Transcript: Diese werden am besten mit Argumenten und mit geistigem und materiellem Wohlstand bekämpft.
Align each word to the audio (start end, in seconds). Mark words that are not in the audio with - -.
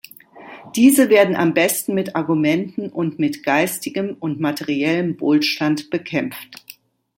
Diese 0.75 1.09
werden 1.11 1.35
am 1.35 1.53
besten 1.53 1.93
mit 1.93 2.15
Argumenten 2.15 2.89
und 2.89 3.19
mit 3.19 3.43
geistigem 3.43 4.17
und 4.19 4.39
materiellem 4.39 5.19
Wohlstand 5.21 5.91
bekämpft. 5.91 6.79